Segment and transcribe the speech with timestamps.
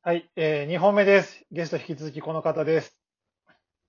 [0.00, 1.44] はい、えー、2本目です。
[1.50, 2.96] ゲスト引き続きこの方です。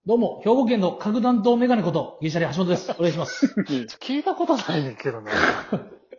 [0.07, 2.91] どうも、兵庫県の核弾頭メガネこと、ギリシャリ橋本です。
[2.97, 3.45] お願いします。
[4.01, 5.31] 聞いたことないねんけどな。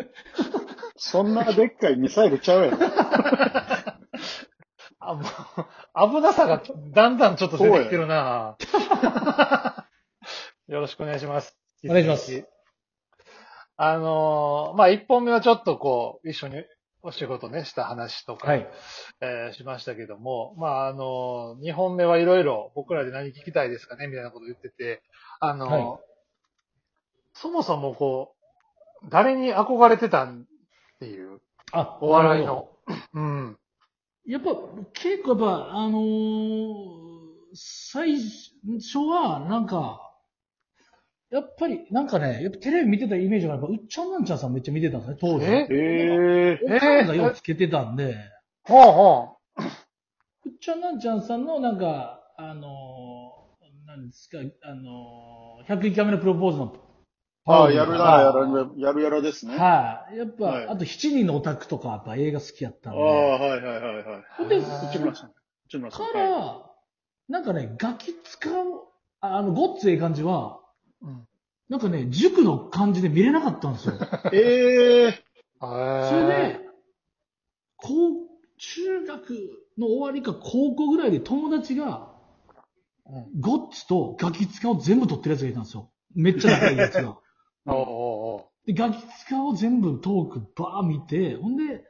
[0.97, 2.79] そんなでっかいミサイルちゃうやろ。
[5.01, 6.63] あ、もう、危なさが
[6.93, 8.57] だんだんちょっと出てきてるな
[10.69, 11.59] よろしくお願いします。
[11.85, 12.49] お願いします。
[13.77, 16.65] あのーまあ、1本目はちょっとこう、一緒に
[17.03, 18.69] お仕事ね、した話とか、はい。
[19.21, 25.03] えーしましたけども、まあ、あのー、2本目はいろいろ僕らで何聞きたいですかねみたいなこと言ってて、
[25.41, 26.11] あのーはい
[27.33, 28.35] そもそもこ
[29.03, 30.45] う、誰に憧れてたんっ
[30.99, 31.41] ていう、
[31.73, 32.69] あ、お笑いの。
[33.15, 33.57] うん。
[34.27, 34.33] ど。
[34.33, 34.51] やっぱ、
[34.93, 37.11] 結構やっぱ、あのー
[37.53, 40.10] 最初は、なんか、
[41.31, 45.47] やっぱり、なんかね、やっぱテレビ見てたイメージが、やっぱ、うっちゃんなんちゃんさんめっちゃ見てたんですね、当時。
[45.47, 48.17] えええおかんがようつけてたんで、
[48.65, 49.37] ほうほ
[50.45, 56.77] うっちゃんなんちゃんさんの、なんか、あのーなんですか、あのー、101回目のプロポーズの
[57.47, 59.57] ああ、やるな、はいやるやるやるですね。
[59.59, 60.17] あはい。
[60.17, 63.03] やっぱ、はいあと7人のオタクとか、やっぱ映画好きやったあ、んで。
[63.03, 64.49] はいはいはいはい。
[64.49, 65.33] で、内村さん。
[65.67, 66.07] 内村さん。
[66.13, 66.71] から、は
[67.29, 68.53] なんかね、ガキ使う、
[69.21, 70.60] ああの、ごっつええ感じは。
[71.71, 73.95] なんかね、塾の感じで見れなかったんですよ。
[73.95, 73.99] い
[74.35, 75.25] ええ
[75.61, 76.61] それで、
[77.77, 82.11] 高、中学の終わりか高校ぐらいで友達が、
[83.07, 83.41] うん。
[83.41, 85.91] ゴッツとガキ使を全部取ってるやつがいたんですよ。
[86.15, 87.19] めっちゃ仲いいやつが。
[87.67, 87.85] おうおう
[88.41, 91.85] おで、ガキ使を全部トークバー見て、ほんで、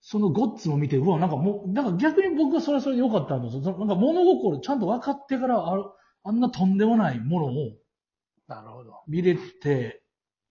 [0.00, 3.62] そのゴッツも見て、うわ、なんかもう、なんか逆に僕はそれはそれで良かったんですよ。
[3.62, 5.84] なんか物心ちゃんと分かってからある、
[6.24, 7.81] あんなとんでもないものをう
[8.48, 9.02] なるほど。
[9.06, 10.02] 見れて、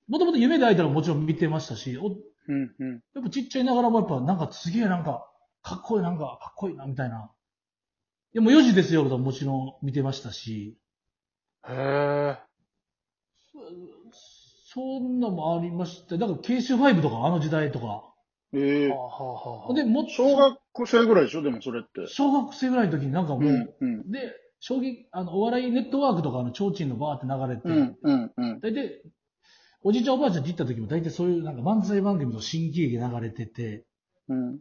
[0.07, 3.01] もともと夢で会えたらもちろん見てましたし、おうんうん。
[3.13, 5.27] やっぱちっちゃいながらもやっぱなんかすげえなんか、
[5.61, 7.31] かっこいいなんか、かっこいいな、みたいな。
[8.33, 10.77] いやもう4時ですよ、ともちろん見てましたし、
[11.67, 12.37] へえ。
[13.53, 13.59] そ
[14.73, 16.17] そんなもありました。
[16.17, 18.13] だから、ケシュ5とか、あの時代とか。
[18.53, 22.07] ええはあはあはあで、もっと小学生ぐらいでしょでもそれって。
[22.07, 24.11] 小学生ぐらいの時になんかもう、うんうん。
[24.11, 28.59] で、衝撃、あの、お笑いネットワークとかの提灯のバーって流れて、うんうんうん。
[28.61, 29.01] 大体、
[29.81, 33.85] おじいちゃんおばあちゃんって行った時も大体そういうなんか漫才番組の新喜劇流れてて、
[34.29, 34.59] うん。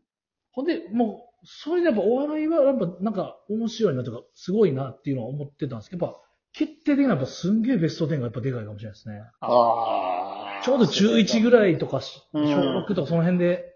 [0.53, 6.21] ほんで、もう、それでやっぱお笑いはやっぱなんか面白いなとか、すごいなっていうのは思ってたんですけど、やっぱ、
[6.53, 9.22] 決定的なやっぱすんげえベスト10がやっぱでかいかもしれないですね。
[9.41, 10.62] ああ。
[10.65, 13.69] ちょうど中1ぐらいとか、小うん6とかその辺で、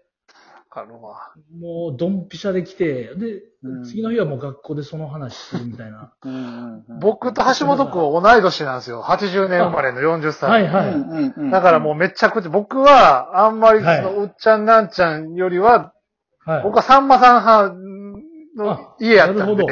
[0.75, 1.31] わかるわ。
[1.57, 6.13] もうドンピシャで来て、で、うん次の日はもう学校でその話するみたいな。
[6.23, 6.99] うんうんうん。
[6.99, 9.01] 僕と橋本くんは同い年なんですよ。
[9.01, 10.49] 80年生まれの40歳。
[10.49, 10.93] はいはい。
[10.93, 11.51] うんうんうん。
[11.51, 15.93] だからもうめちゃくちゃ、僕はあんまりそはいのうっちゃんなんちゃんよりは、
[16.45, 16.63] はい。
[16.63, 17.75] 僕はさんまさん派
[18.57, 19.63] の家やったんで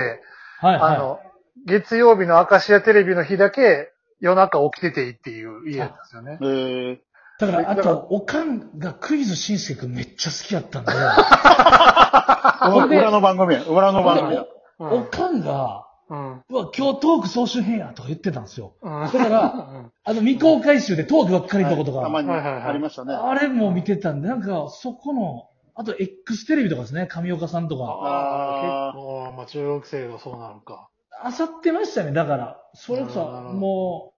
[0.60, 0.96] はいはい。
[0.96, 1.20] あの、
[1.66, 6.40] 月曜日の明石家テレビの日だけ夜中起きてていいっていう家やったんですよね。
[6.42, 10.86] ええだから、あと、おかんがクイズしんすけくんめっちゃ好きやったん
[12.90, 13.64] で、裏の番組や。
[13.64, 14.42] 裏の番組や。
[14.42, 14.48] うん
[14.80, 16.44] おかんが、うん。
[16.50, 18.74] うわ、今日トーク総集編やとか言ってたんですよ。
[18.82, 19.68] うんだから、
[20.04, 23.14] あの未公開集でトークばっかりのとことか、たまにはいはいはいありましたね。
[23.14, 30.90] あれも見てたんで、なんか、そこの、あと X テレビとかですね、上岡さんとか、ああ、結構、まあ中学生がそうなのか。
[31.22, 32.58] あさってましたね、だから。
[32.74, 34.14] それこそ、も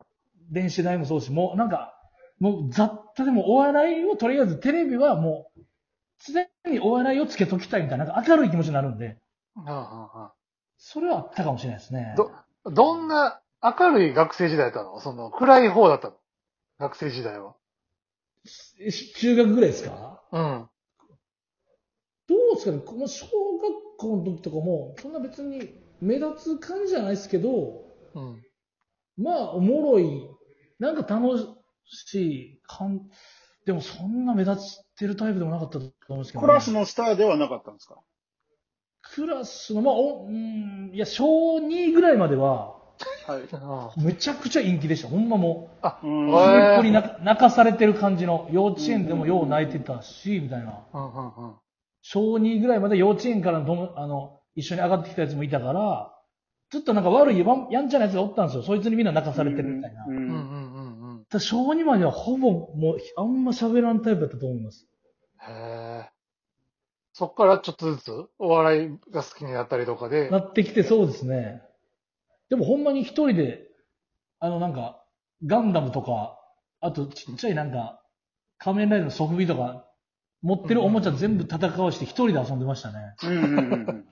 [0.00, 0.04] う、
[0.50, 1.99] 電子代もそうし、もうなんか、
[2.40, 5.60] もう雑多でもお笑いをとりあえずテレビはもう、
[6.26, 9.18] 常にお笑いをつけときたいみたいな、なんか明るい気持ちになるんで、
[9.56, 10.30] うんうんうん
[10.82, 12.14] それはあったかもしれないですね。
[12.16, 12.30] ど、
[12.64, 14.98] どんな明るい学生時代だったの？
[15.00, 16.14] その、暗い方だったの？
[16.78, 17.54] 学生時代は。
[19.18, 20.22] 中学ぐらいですか？
[20.32, 20.68] うん。
[22.26, 22.78] どうですかね？
[22.78, 23.32] この小学
[23.98, 27.84] 校の時とかも、そんな別に目立つ感じじゃないですけど、
[28.14, 28.42] うん。
[29.18, 30.30] まあ、おもろい、
[30.78, 31.46] なんか楽し
[32.14, 33.02] い感、
[33.66, 37.96] でもそんな目立ってるタイプでもなかったと思うんですけど、クラスのスターではなかったんですか？
[39.02, 42.78] クラスの、まあ、お、うん、いや、小2ぐらいまでは、
[43.26, 44.04] はい。
[44.04, 45.08] めちゃくちゃ陰気でした。
[45.08, 45.70] ほんまも
[46.02, 50.84] うんう、へー末っ子に泣か泣かされてる感じの、幼稚園でもよう泣いてたし、みたいな。
[50.92, 51.54] うんうんうん。
[52.02, 56.14] 小2ぐらいまで幼稚園からのとも、あの、一緒に上がってきたやつもいたから、
[56.70, 58.62] ずっとなんか悪いやんやんちゃなやつがおったんですよ。
[58.62, 60.04] そいつにみんな泣かされてるみたいな。
[60.06, 60.79] うんうんうんうんうん。
[60.79, 60.79] た
[61.30, 64.86] だ小2まではほぼもう、あんま喋らんタイプだったと思います。
[65.40, 66.10] へえ。
[67.12, 71.62] そっからちょっとずつお笑いが好きになったりとかでな、ってきてそうですね。
[72.48, 73.62] でもほんまに一人で、
[74.40, 75.04] あのなんか、
[75.46, 76.36] ガンダムとか、
[76.80, 78.02] あとちっちゃいなんか、
[78.58, 79.86] 仮面ライダーのソフビとか、
[80.42, 83.14] 持ってるおもちゃ全部戦わして一人で遊んでましたね。
[83.22, 84.06] うんうんうん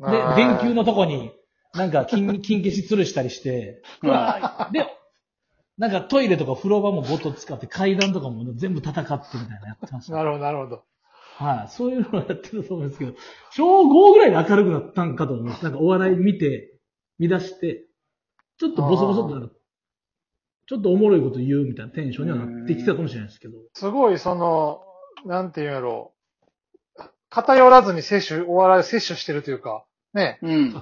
[0.00, 0.06] で、
[0.36, 1.32] 電球のとこに、
[1.74, 4.72] なんか金、 金消し吊るしたりして、うん。
[4.72, 4.86] で、
[5.78, 10.14] なんかトイレとか風呂場もボト使って階段とかも全部戦ってみたいなのやってました。
[10.14, 10.84] なるほど、なるほど。
[11.36, 11.68] はい。
[11.68, 13.14] そういうのをやってると思うんですけど、
[13.52, 15.62] 小5ぐらいで明るくなったんかと思います。
[15.62, 16.74] なんかお笑い見て、
[17.20, 17.86] 見出して、
[18.58, 19.52] ちょっとボソボソっとなる。
[20.66, 23.54] ちょっとおもろいこと言うみたいなテンションにはなってきたかもしれないですけど。
[23.72, 24.82] すごい、その、
[25.24, 26.12] なんていうんやろ
[26.98, 27.02] う。
[27.30, 30.40] 偏らずに摂取、お笑いを摂取してるというか、ね。
[30.42, 30.72] うん。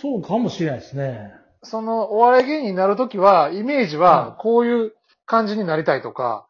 [0.00, 1.32] そうかもしれないですね。
[1.66, 4.94] その、お笑い芸人になるときは、イメージは、こういう
[5.26, 6.46] 感じになりたいとか、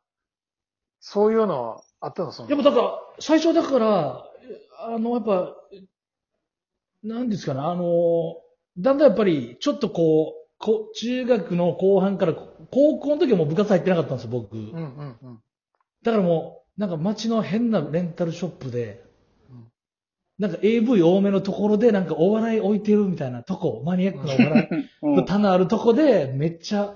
[1.00, 2.32] そういうのはあったの？
[2.32, 2.50] その。
[2.50, 4.24] やっぱだから、最初だから、
[4.78, 5.54] あの、やっぱ、
[7.02, 8.36] なんですかね、あの、
[8.78, 14.56] だんだんやっぱり、ちょっとこう、こ中学の後半から、高校の時はもう部活入ってなかったんですよ、僕。
[14.56, 15.42] うんうんうん。
[16.02, 19.06] だからもう、なんか街の変なレンタルショップでうん、
[20.38, 26.94] なんか AV 多めのところで、なんかお笑い置いてるみたいなとこ、マニアックなお笑い棚あるとこで、めっちゃ、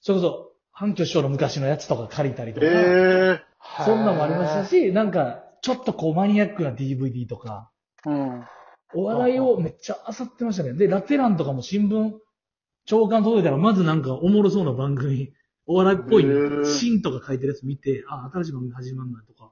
[0.00, 7.70] それこそ、反響師匠の昔のやつとか借りたりとか、ええそんなんもありましたし、なんか、ちょっとこうマニアックな DVD とか、
[8.04, 8.44] うん。
[8.94, 10.74] お笑いをめっちゃ漁ってましたね。
[10.74, 12.12] で、ラテランとかも新聞、
[12.84, 15.32] 長官届いたら、まずなんかおもろそうな番組、
[15.66, 19.50] お笑いっぽいシーンとか書いてるやつ見て、あ、新しい番組始まるなとか。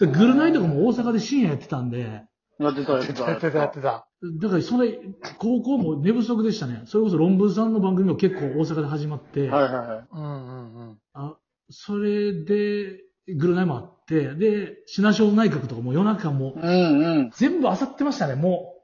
[0.00, 2.22] で、グルナイとかも大阪で深夜やってたんで、
[2.58, 3.30] やってた、やってた。
[3.30, 4.06] やってた、やってた。
[4.40, 4.98] だからそれ、
[5.38, 6.82] 高校も寝不足でしたね。
[6.86, 10.06] それこそ論文さんの番組も結構大阪で始まって、はいはいはい。
[10.10, 10.98] うんうんうん。
[11.14, 11.36] あ、
[11.70, 17.30] それで、グルナイもあって、で、品庄内閣とかも夜中もうんうん。
[17.34, 18.74] 全部漁ってましたね、も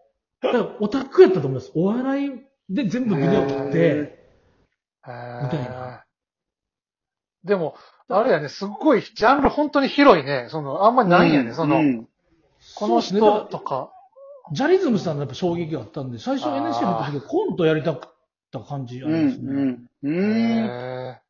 [0.42, 0.46] う。
[0.46, 1.72] だからオタクやったと思います。
[1.74, 2.30] お笑い
[2.70, 5.85] で全部ビデオ撮って、へみたいな
[7.46, 7.74] でも、
[8.08, 10.48] あれやね、すっごい、ジャンル本当に広いね。
[10.50, 12.08] その、あんまりないんやね、その、うん
[12.74, 13.90] この人とか。
[14.52, 18.14] ジャリズムさんのやっぱ衝撃があったんで、最初 NSC 入った時はコントやりたかっ
[18.52, 19.52] た感じあうりますね。
[19.52, 19.88] んうん。
[20.02, 20.14] うん。
[20.66, 21.20] へ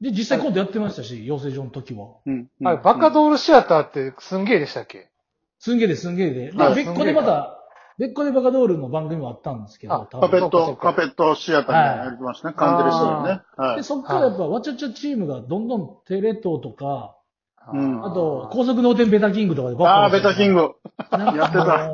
[0.00, 2.16] で、実際コントやってましたし、養成所の時は。
[2.26, 2.48] うん。
[2.60, 5.10] ーあれ、バカドールシアターってすんげえでしたっけ？
[5.58, 6.52] すんげえです、すんげえで。
[6.52, 7.59] ではい別個でまた、
[8.00, 12.54] 別個でバカドールの番組もあったんですけど、カペット、カペットシアターみたいなのやってましたね。
[12.56, 13.42] カンテレストよね。
[13.58, 13.84] はで、い。
[13.84, 17.14] そっからやっぱ、わちゃちゃチームがどんどんテレ東とか、
[17.74, 20.68] うんあと、高速脳天ベタキングとかでばっかああ、ベタキング。
[21.10, 21.18] グ。
[21.18, 21.90] なんかやってた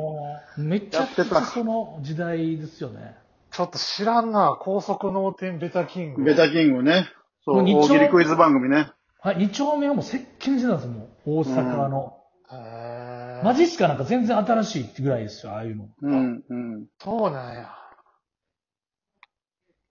[0.57, 3.17] めちゃくちゃその時代ですよね。
[3.51, 6.23] ちょっと知らんな、高速脳天ベタキング。
[6.23, 7.09] ベタキングね。
[7.43, 8.91] そう、大喜利クイズ番組ね。
[9.19, 11.41] はい、2丁目はもう接近してたんですよ、もう。
[11.41, 12.13] 大阪の。
[12.49, 13.06] へー
[13.43, 13.87] マジっすか？
[13.87, 15.89] なんか全然新しいってぐらいですよ、ああいうの。
[16.01, 16.85] うん、うん。
[16.99, 17.69] そうなんや。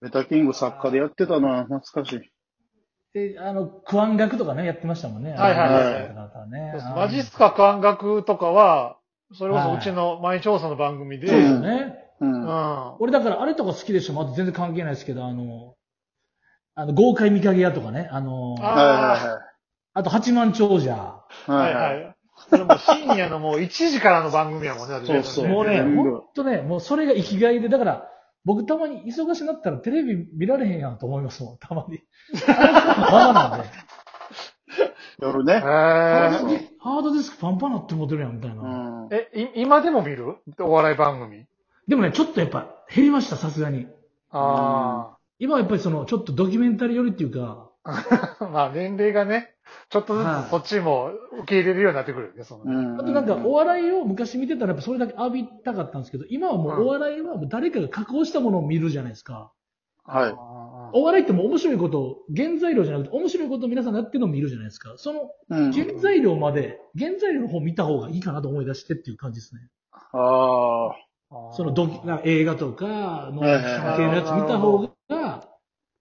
[0.00, 2.20] ベタキング作家でやってたな、懐かしい。
[3.14, 5.32] で、あの、クワン学とかね、やってましたもんね。
[5.32, 7.52] はいはいはいあの方ねそうそうあーマジっすか？
[7.52, 8.98] 感覚とかは、
[9.32, 11.94] それこはいそうちの毎日放送の番組で、そうですよね。
[12.20, 12.32] うん。
[12.32, 12.46] うん。
[12.46, 14.26] は俺だからあれとか好きでしたもん。
[14.26, 15.74] あと全然関係ないですけど、あの、
[16.74, 19.42] あの、豪快見かけ屋とかね、あの、あいは
[19.94, 20.84] あと八幡長者。
[20.88, 21.50] いはい。
[21.50, 21.80] ははいいは。
[21.80, 22.15] はいい。
[22.48, 28.08] それもう深夜のもう1時からの番組やもんね、そうそうもうね、ほんとね、もうそれが生きがいで、だから、
[28.44, 32.00] 僕たまに忙しになったらテレビ見られへんやんと思いますもん、たまに。
[32.46, 33.68] ままなんで。
[35.20, 35.60] 夜ね。
[35.60, 39.08] ハードへディハードディスクパンパンなって思ってるやん、みたいな。
[39.10, 40.36] え、い今でも見る？
[40.60, 41.46] お笑い番組？
[41.88, 43.88] でもね、ちょっとやっぱ減りました、さすがに。
[44.30, 48.48] あ今はやっぱりその、ちょっとドキュメンタリー寄りっていうか、 あ。
[48.52, 49.55] まあ年齢がね、
[49.88, 52.64] ちょっとずはいつそっちも受け入れるようになってくるよね、その。
[52.64, 53.00] うん。
[53.00, 59.52] あとなんかお笑いを昔見てたらやっぱそれだけ浴びたかったんですけど、今はもうお笑いはもう誰かが加工したものを見るじゃないですか。
[60.04, 64.94] はいあお笑いってもう面白いことを、原材料じゃなくて面白いことを皆さんがやってるのを見るじゃないですか。
[64.96, 65.72] そのうん。
[65.72, 69.62] 原材料まで、原材料の方を見た方がいいかなと思い出してっていう感じですね。
[69.90, 70.90] ああ。
[70.90, 75.48] ーそのドキな映画とかの関係のやつ見た方が、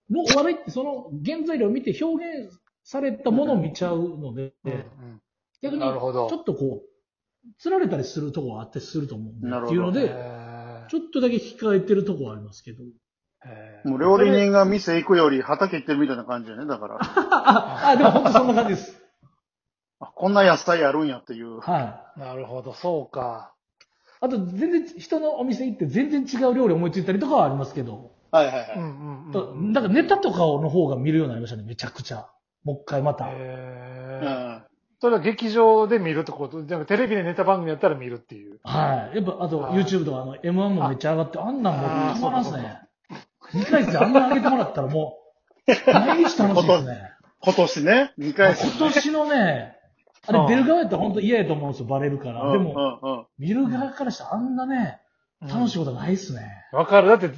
[0.07, 5.22] もうお笑いってその原材料を見て表現されたものを見ちゃうので、うんうん
[5.62, 12.84] 逆にちょっとこう、釣られたりするとこはあったりすると思うんで、なるほどっていうので、ちょっとだけ控えてるとこはありますけど。
[13.86, 16.68] もう料理人が店行くより畑行ってるみたいな感じだね。
[16.68, 19.01] だから、あ、 あ、でも本当そんな感じです。
[20.00, 21.62] あこんな野菜あるんやっていう。
[21.62, 22.20] はい。
[22.20, 23.54] なるほど、そうか。
[24.20, 28.74] あと、全然、人のお店行って全然違う料理思いついたりとかはありますけど、はいはいはい。
[28.77, 29.74] うんうんとうん。
[29.74, 32.27] だからネタとかの方が見るようになりましたね、めちゃくちゃ。
[32.65, 33.27] もう一回また。
[33.29, 34.29] へーう
[34.62, 34.63] ん。
[35.00, 36.65] それは劇場で見るってこと？
[36.65, 38.60] でもテレビでネタ番組やったら見るっていう。
[38.63, 39.15] はい。
[39.17, 42.81] やっぱ、あと、YouTube とか、あの、M1 もめっちゃ上がって、あんなんもうあーたまらんっすね。
[43.53, 45.17] 2回生あんな上げてもらったらも
[45.67, 47.12] う、毎日楽しいですね。
[47.45, 49.75] 今年ね、2回戦ね今年のね、
[50.27, 52.51] あれうん出る側やったら本当嫌やと思うんですよ、バレるから。
[52.53, 55.00] でも、うんうん見る側からしたらあんなね、
[55.41, 56.41] 楽しいことないっすね。
[56.72, 57.10] わかる。
[57.10, 57.29] だって、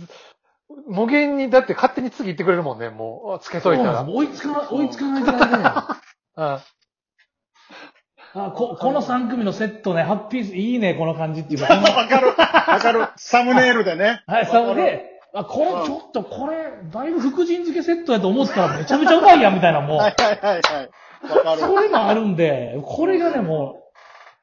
[0.88, 4.04] 無限に、だって勝手に次行ってくれるもんね、もう、つけといたら。
[4.04, 5.46] 追いつかない、追いつかないぐらいで。
[6.38, 6.60] うん。
[8.34, 11.74] あここの3組のセットね、ハッピー、いいね、この感じっていうか。
[11.74, 12.28] わかる。
[12.28, 12.36] わ
[12.80, 13.08] かる。
[13.16, 14.24] サムネイルでね。
[14.28, 20.16] はい、それで、あ、これちょっと、これ、だいぶ福神漬けセットやと思ったらめちゃめちゃうまいやん、みたいな、もうはい。
[20.18, 20.90] はいはいはい。
[21.30, 21.62] わかる。
[21.62, 23.87] それもあるんで、これがね、もう、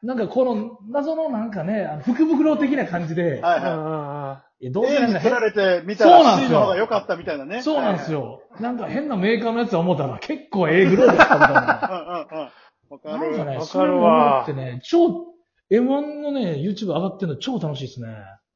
[0.04, 7.62] なんかこの謎のなんかね、あの福袋的な感じで、はいはいやどうせ A ら変れて見たらそうなんで C すよの方が良かったみたいなね。
[7.62, 8.42] そうなんですよ。
[8.60, 11.60] なんか変なメーカーのやつは思ったら結構ええグローブだったみたいな。
[11.60, 12.50] んうんうん。
[12.90, 13.36] わかる。
[13.36, 15.26] なんかね、わそれもかるわ思ってね、超、
[15.70, 18.08] M1 のね、YouTube 上がってるの超楽しいですね。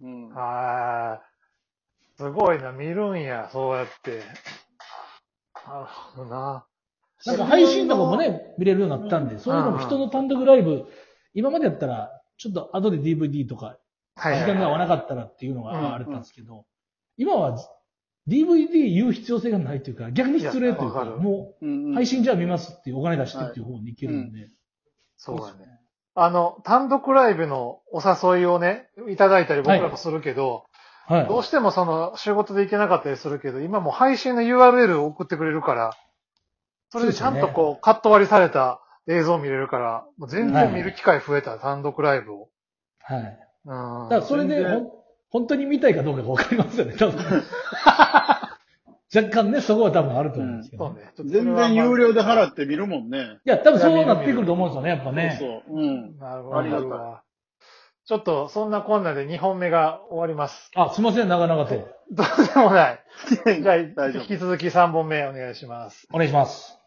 [0.02, 2.18] うんはい。
[2.18, 4.22] すごいな、見るんや、そうやって。
[5.66, 6.66] なるほどな。
[7.26, 10.86] なんか配信とかもね、見れるようになったんで、そういうのも人の単独ライブ、
[11.34, 13.78] 今までやったら、ちょっと後で DVD とか、
[14.16, 16.64] 時間が合わなかったらっていうのがあれたんですけど、
[17.16, 17.58] 今は
[18.28, 24.48] DVD 言う必要性がないというか、逆に失礼というか、もう配信じゃあ見ますっていうお金出してっていう方に行けるんで。
[25.16, 25.80] そうだね。
[26.14, 30.64] あの、単独ライブのお誘いをね、いただいたり僕らもするけど、
[31.06, 31.26] はい。
[31.26, 35.96] どうしてもその仕事で行けなかったりするけど、今もう配信の URL を送ってくれるから、
[36.90, 42.48] それでちゃんとこう、カット割りされた映像を見れるから、もう全然見る機会増えた、単独ライブを。
[43.00, 43.38] はい。
[43.64, 44.08] うん。
[44.08, 44.64] だからそれで
[45.30, 47.16] 本当に見たいかどうかがわかりますよね、多分。
[49.14, 51.10] 若干ね、そこは多分あると思うんですけど、そうね。
[51.16, 53.38] ちょっとそれ全然有料で払って見るもんね。
[53.44, 55.36] いや、多分そうなってくると思うんですよね、やっぱね。
[55.38, 55.80] そうそう。
[55.80, 56.18] うん。
[56.18, 56.58] なるほど。
[56.58, 57.22] ありがたいわ
[58.04, 60.70] ちょっと、そんなこんなで2本目が終わります。
[60.74, 61.74] あ、すいません、長々と。
[62.10, 63.00] どうでもない。
[63.62, 66.06] じゃあ、大丈夫引き続き3本目お願いします。
[66.12, 66.77] お願いします。